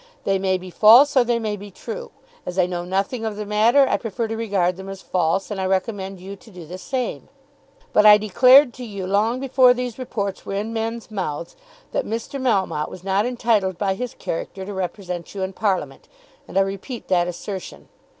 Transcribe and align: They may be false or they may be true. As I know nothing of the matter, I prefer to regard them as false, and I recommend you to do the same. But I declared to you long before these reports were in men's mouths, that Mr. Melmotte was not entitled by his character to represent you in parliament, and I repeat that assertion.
They 0.23 0.39
may 0.39 0.57
be 0.57 0.71
false 0.71 1.15
or 1.15 1.23
they 1.23 1.37
may 1.37 1.55
be 1.55 1.69
true. 1.69 2.09
As 2.43 2.57
I 2.57 2.65
know 2.65 2.83
nothing 2.83 3.23
of 3.23 3.35
the 3.35 3.45
matter, 3.45 3.87
I 3.87 3.97
prefer 3.97 4.27
to 4.27 4.35
regard 4.35 4.75
them 4.75 4.89
as 4.89 5.03
false, 5.03 5.51
and 5.51 5.61
I 5.61 5.67
recommend 5.67 6.19
you 6.19 6.35
to 6.37 6.49
do 6.49 6.65
the 6.65 6.79
same. 6.79 7.29
But 7.93 8.03
I 8.07 8.17
declared 8.17 8.73
to 8.73 8.83
you 8.83 9.05
long 9.05 9.39
before 9.39 9.75
these 9.75 9.99
reports 9.99 10.43
were 10.43 10.55
in 10.55 10.73
men's 10.73 11.11
mouths, 11.11 11.55
that 11.91 12.03
Mr. 12.07 12.41
Melmotte 12.41 12.89
was 12.89 13.03
not 13.03 13.27
entitled 13.27 13.77
by 13.77 13.93
his 13.93 14.15
character 14.15 14.65
to 14.65 14.73
represent 14.73 15.35
you 15.35 15.43
in 15.43 15.53
parliament, 15.53 16.07
and 16.47 16.57
I 16.57 16.61
repeat 16.61 17.07
that 17.09 17.27
assertion. 17.27 17.87